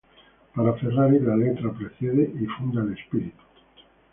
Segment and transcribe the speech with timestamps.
[0.55, 3.43] Para Ferraris la letra precede y funda el espíritu.